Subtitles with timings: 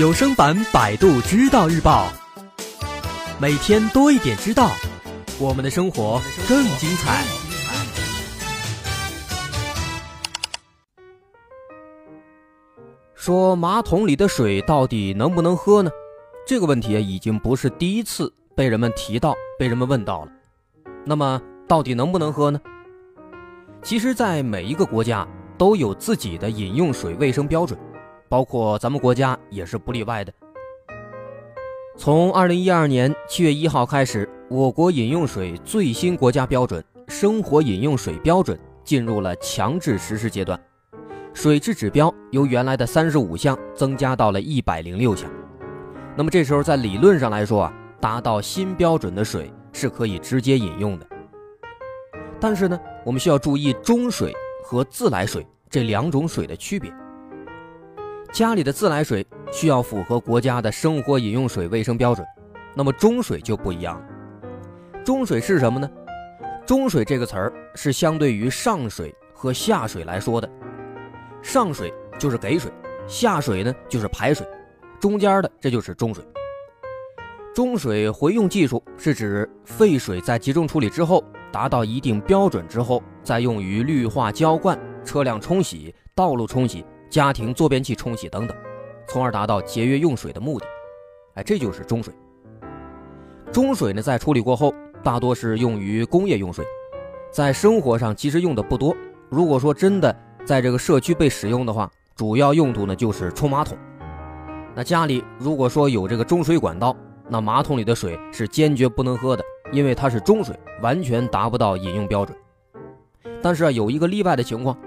[0.00, 2.10] 有声版《百度知道日报》，
[3.38, 4.70] 每天多一点知道，
[5.38, 6.18] 我们的生活
[6.48, 7.22] 更精彩。
[13.14, 15.90] 说马桶里的水到底能不能喝呢？
[16.46, 20.32] 这个问题已经不是第一次被人们提到、被人们问到了。
[21.04, 21.38] 那么，
[21.68, 22.58] 到底能不能喝呢？
[23.82, 25.28] 其实，在每一个国家
[25.58, 27.78] 都有自己的饮用水卫生标准，
[28.30, 30.32] 包括咱们国家也是不例外的。
[31.96, 36.80] 从二零一二年七月一号开始，我国饮用水最新国家标准
[37.12, 40.58] 《生活饮用水标准》进入了强制实施阶段。
[41.34, 45.28] 水质指标由原来的三十五项增加到了一百零六项，
[46.16, 51.06] 那么这时候在理论上来说啊，达到新标准的水是可以直接饮用的。
[52.38, 56.92] 但是呢，我们需要注意中水和自来水这两种水的区别。
[58.32, 62.24] 家里的自来水需要符合国家的生活饮用水卫生标准，
[62.74, 65.02] 那么中水就不一样了。
[65.04, 65.90] 中水是什么呢？
[66.64, 70.48] 中水这个词儿是相对于上水和下水来说的。
[71.42, 72.70] 上水就是给水，
[73.08, 74.46] 下水呢就是排水，
[75.00, 76.24] 中间的这就是中水。
[77.52, 88.56] 中水回用技术是指废水在集中处理之后达到一定标准之后，再用于绿化浇灌、车辆冲洗、道路冲洗、家庭坐便器冲洗等等，
[89.08, 90.66] 从而达到节约用水的目的。
[91.34, 92.14] 哎，这就是中水。
[93.50, 94.72] 中水呢，在处理过后，
[95.02, 96.64] 大多是用于工业用水，
[97.32, 98.96] 在生活上其实用的不多。
[99.28, 103.76] 如果说真的，在这个社区被使用的话，主要用途呢就是冲马桶。
[104.76, 106.96] 那家里如果说有这个中水管道，
[107.28, 112.38] 那马桶里的水是坚决不能喝的，因为它是中水，完全达不到饮用标准。
[113.42, 114.78] 但是啊，有一个例外的情况，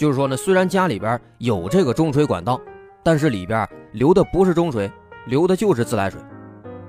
[0.00, 2.58] 就是说呢，虽然家里边有这个中水管道，
[3.02, 4.90] 但是里边流的不是中水，
[5.26, 6.18] 流的就是自来水。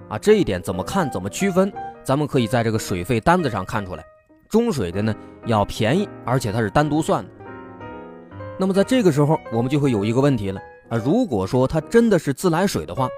[0.07, 1.69] 啊，这一点怎么看怎么区分？
[2.05, 4.03] 咱们可以在这个水费单子上看出来，
[4.47, 5.13] 中水的呢
[5.45, 7.29] 要便宜，而且它是单独算的。
[8.57, 10.97] 那么在这个时候，我们就会有一个问题了啊！
[10.97, 13.09] 如果说它真的是自来水的话，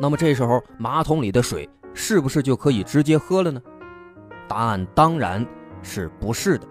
[0.00, 3.62] 那么这时候马桶里的水是不是就可以直接喝了呢？
[4.48, 5.46] 答案当然
[5.82, 6.66] 是不是的。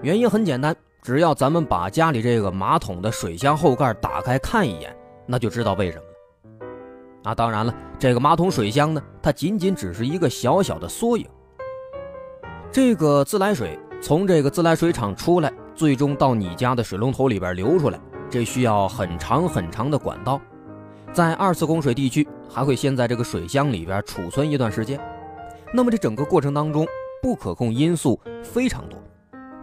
[0.00, 4.94] 原因很简单，只要咱们把家里这个马桶的水箱后盖打开看一眼，
[5.26, 7.30] 那就知道为什么了。
[7.30, 11.26] 啊，当然了，这个马桶水箱呢，它仅仅只是一个小小的缩影。
[12.72, 15.52] 这个自来水从这个自来水厂出来。
[15.72, 20.38] 最终到你家的水龙头里边流出来，这需要很长很长的管道，
[21.10, 25.00] 在二次供水地区还会先在这个水箱里边储存一段时间。
[25.72, 26.86] 那么这整个过程当中，
[27.22, 28.98] 不可控因素非常多。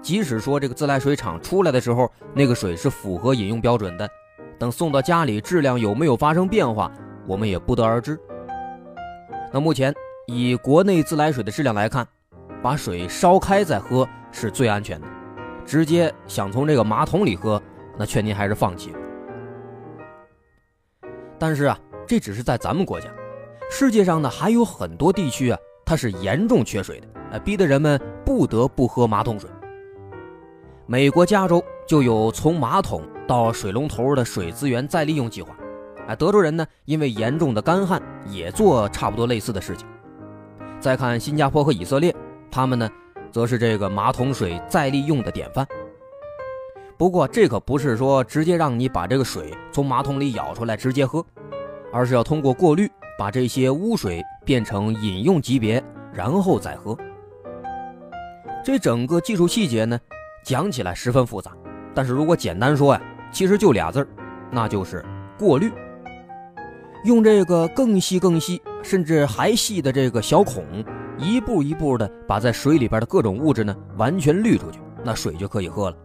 [0.07, 4.09] 即使说这个自来水厂出来的时候，那个水是符合饮用标准的，
[4.57, 6.90] 等送到家里质量有没有发生变化，
[7.28, 8.17] 我们也不得而知。
[9.51, 9.94] 那目前
[10.28, 12.07] 以国内自来水的质量来看，
[12.63, 15.07] 把水烧开再喝是最安全的。
[15.66, 17.62] 直接想从这个马桶里喝，
[18.00, 18.94] 那劝您还是放弃。
[21.38, 23.09] 但是啊，这只是在咱们国家，
[23.69, 29.50] 世界上呢还有很多地区啊，它是严重缺水的，哎，逼得人们不得不喝马桶水。
[30.89, 35.53] 美国加州就有从马桶到水龙头的水资源再利用计划，
[36.07, 39.85] 哎，德州人呢因为严重的干旱也做差不多类似的事情。
[40.79, 42.15] 再看新加坡和以色列，
[42.49, 42.89] 他们呢。
[43.29, 45.67] 则是这个马桶水再利用的典范。
[46.97, 51.23] 不过，这可不是说直接让你把这个水从马桶里舀出来直接喝，
[51.91, 55.83] 而是要通过过滤把这些污水变成饮用级别，
[56.13, 56.97] 然后再喝。
[58.63, 59.99] 这整个技术细节呢，
[60.47, 61.52] 讲起来十分复杂，
[61.94, 63.02] 但是如果简单说呀，
[63.34, 64.08] 其实就俩字儿，
[64.50, 65.03] 那就是
[65.38, 65.69] 过滤。
[67.03, 70.63] 用这个更细、更细，甚至还细的这个小孔。
[71.18, 75.97] 一步一步的把在水里边的各种物质呢完全滤出去，那水就可以喝了。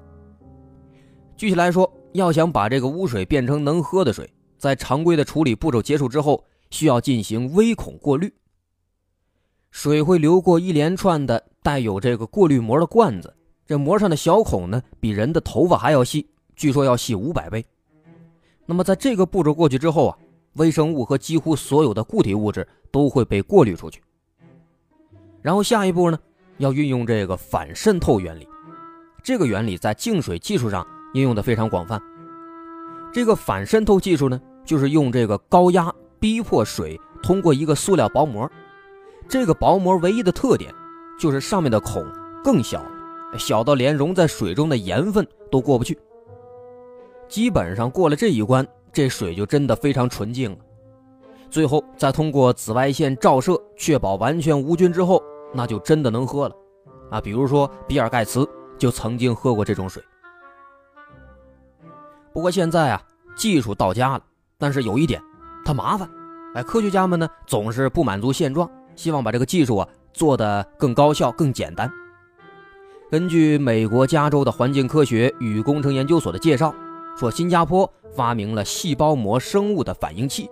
[1.36, 4.28] 具体来说，要想把这个污水变成能喝的水，
[4.58, 8.34] 在常规的处理步骤结束之后，需要进行微孔过滤。
[9.70, 13.32] 水会流过一连串的带有这个过滤膜的罐子，
[13.72, 17.64] 这膜上的小孔呢比人的头发还要细，据说要细五百倍。
[18.66, 20.18] 那么在这个步骤过去之后啊，
[20.56, 24.02] 微生物和几乎所有的固体物质都会被过滤出去。
[25.40, 26.18] 然后下一步呢，
[26.58, 28.46] 要运用这个反渗透原理。
[29.22, 31.98] 这个原理在净水技术上应用的非常广泛。
[33.10, 35.90] 这个反渗透技术呢，就是用这个高压
[36.20, 38.46] 逼迫水通过一个塑料薄膜。
[39.26, 40.70] 这个薄膜唯一的特点
[41.18, 42.06] 就是上面的孔
[42.44, 42.84] 更小，
[43.38, 45.98] 小到连溶在水中的盐分都过不去。
[47.28, 50.58] 基本上过了这一关，这水就真的非常纯净了。
[51.50, 56.56] 最后再通过紫外线照射，确保完全无菌之后，那就真的能喝了。
[57.10, 58.48] 啊，比如说比尔盖茨
[58.78, 60.02] 就曾经喝过这种水。
[62.32, 63.02] 不过现在啊，
[63.36, 64.24] 技术到家了，
[64.56, 65.22] 但是有一点，
[65.64, 66.08] 它麻烦。
[66.54, 71.90] 哎，科学家们呢总是不满足现状，希望把这个技术啊做得更高效、更简单。
[73.12, 76.74] 根据美国加州的环境科学与工程研究所的介绍，
[77.14, 80.48] 说新加坡发明了细胞膜生物的反应器。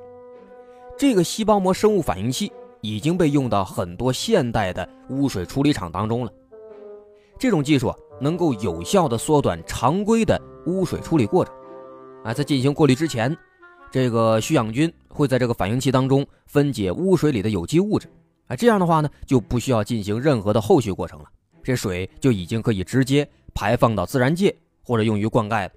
[0.95, 2.53] 这个细胞膜生物反应器
[2.83, 6.31] 已经被用到很多现代的污水处理厂当中了。
[7.39, 11.55] 这种技术，能够有效的缩短常规的污水处理过程。
[12.25, 13.35] 啊，在进行过滤之前，
[13.91, 18.07] 这个需氧菌会在这个反应器当中分解污水里的有机物质。
[18.49, 21.25] 啊，这样的话呢，就不需要进行任何的后续过程了。
[21.63, 25.73] 这水就已经可以直接排放到自然界或者用于灌溉了。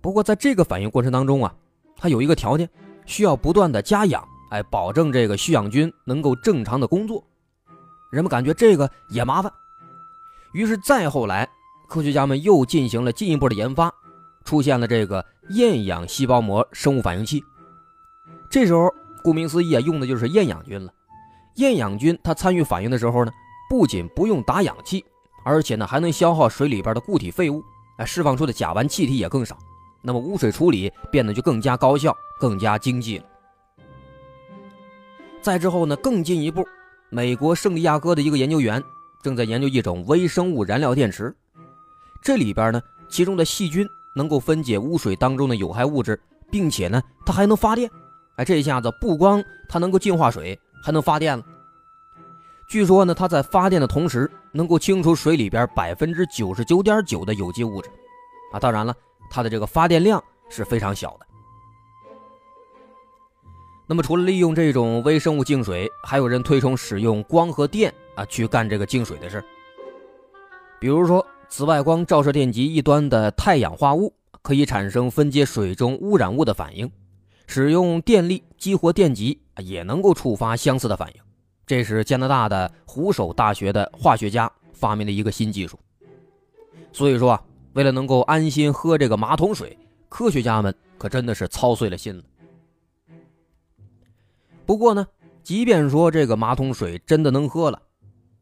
[0.00, 1.54] 不过，在这个反应过程当中啊，
[1.96, 2.68] 它有一个条件。
[3.06, 7.22] 需要不断的加氧，哎，保证这个需氧菌能够正常的工作。
[8.10, 9.52] 人们感觉这个也麻烦，
[10.54, 11.46] 于是再后来，
[11.86, 13.92] 科学家们又进行了进一步的研发，
[14.42, 17.44] 出现了这个厌氧细胞膜生物反应器。
[18.48, 18.90] 这时候，
[19.22, 20.90] 顾名思义啊，用的就是厌氧菌了。
[21.56, 23.32] 厌氧菌它参与反应的时候呢，
[23.68, 25.04] 不仅不用打氧气，
[25.44, 27.62] 而且呢还能消耗水里边的固体废物，
[27.98, 29.56] 哎，释放出的甲烷气体也更少。
[30.02, 33.24] 那么污水处理变得就更加高效、更加经济了。
[35.40, 36.64] 再之后呢，更进一步，
[37.10, 38.82] 美国圣地亚哥的一个研究员
[39.22, 41.34] 正在研究一种微生物燃料电池，
[42.22, 46.20] 这里边呢，其中的细菌能够分解污水当中的有害物质，
[46.50, 47.90] 并且呢，它还能发电。
[48.36, 51.44] 哎，这一下子不光它能够净化水，还能发电了。
[52.68, 57.88] 据说呢，它在发电的同时，能够清除水里边百分之九十九点九的有机物质。
[58.52, 58.94] 啊，当然了。
[59.30, 61.26] 它的这个发电量是非常小的。
[63.86, 69.42] 那么，除了利用这种微生物净水，还有人推崇使用光和电啊去干这个净水的事。
[70.78, 76.88] 比如说，紫外光照射电极一端的太氧化物可以产生分解水中污染物的反应，
[77.46, 81.20] 使用电力激活电极也能够触发相似的反应。
[81.66, 85.78] 这是加拿大的湖首大学的化学家发明的一个新技术。
[86.92, 87.42] 所以说啊。
[87.74, 89.76] 为了能够安心喝这个马桶水，
[90.08, 92.22] 科学家们可真的是操碎了心了。
[94.64, 95.04] 不过呢，
[95.42, 97.82] 即便说这个马桶水真的能喝了，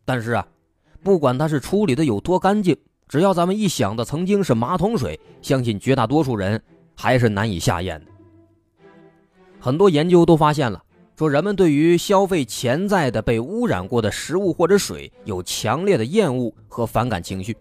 [0.04, 0.46] 但是啊，
[1.02, 2.76] 不管它是处理的有多干净，
[3.08, 6.62] 只要咱们一想到曾经是马桶水，相信绝大多数人
[6.94, 8.06] 还是难以下咽的。
[9.58, 10.84] 很多研究都发现了，
[11.16, 17.56] 说人们对于消费潜在的被污染过的食物或者水有强烈的厌恶和反感情绪。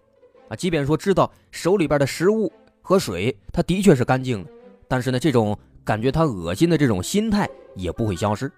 [0.48, 2.52] 啊，即便说知道手里边的食物
[2.82, 4.50] 和水，它的确是干净的，
[4.88, 8.52] 但是呢，这种感觉它恶心的这种心态也不会消失。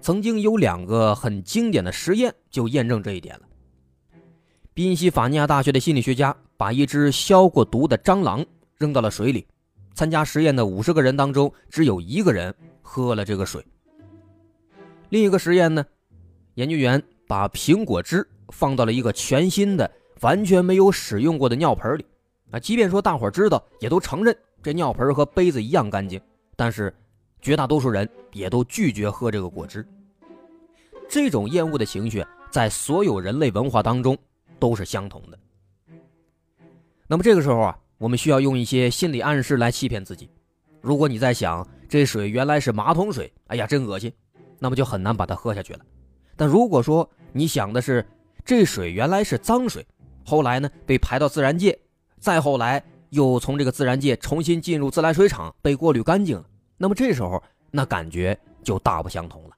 [0.00, 3.42] 曾经有两个很经典的实验就验证这一点了。
[4.74, 8.44] 宾夕法尼亚大学的心理学家把一只消过毒的蟑螂
[8.76, 9.46] 扔到了水里，
[9.96, 13.66] 参加实验的五十个人当中，只有一个人喝了这个水。
[15.08, 15.84] 另一个实验呢，
[16.54, 19.90] 研究员把苹果汁放到了一个全新的。
[20.22, 22.06] 完全没有使用过的尿盆里，
[22.50, 26.18] 啊，即便说大伙知道，也都承认这尿盆和杯子一样干净，
[26.56, 26.92] 但是
[27.42, 29.86] 绝大多数人也都拒绝喝这个果汁。
[31.06, 34.16] 这种厌恶的情绪在所有人类文化当中
[34.58, 35.38] 都是相同的。
[37.06, 40.30] 那么这个时候啊，我们需要用一些心理暗示来欺骗自己。
[40.80, 44.12] 如果你在想这水原来是马桶水，哎呀，真恶心，
[44.58, 45.80] 那么就很难把它喝下去了。
[46.36, 48.06] 但如果说你想的是
[48.44, 49.86] 这水原来是脏水，
[50.24, 51.78] 后来呢，被排到自然界，
[52.18, 56.44] 再后来又从这个自然界重新进入自来水厂被过滤干净了。
[56.76, 59.50] 那么这时候，那感觉就大不相同了。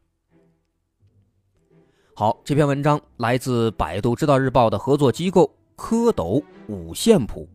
[2.15, 7.49] 好，这篇文章来自百度知道日报的合作机构蝌蚪五线谱。